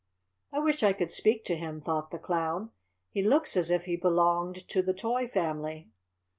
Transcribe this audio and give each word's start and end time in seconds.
"I 0.51 0.57
wish 0.57 0.81
I 0.81 0.93
could 0.93 1.11
speak 1.11 1.45
to 1.45 1.55
him," 1.55 1.79
thought 1.79 2.09
the 2.09 2.17
Clown. 2.17 2.71
"He 3.11 3.21
looks 3.21 3.55
as 3.55 3.69
if 3.69 3.85
he 3.85 3.95
belonged 3.95 4.67
to 4.69 4.81
the 4.81 4.95
toy 4.95 5.27
family." 5.27 5.91